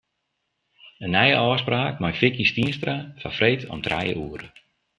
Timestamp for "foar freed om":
3.19-3.79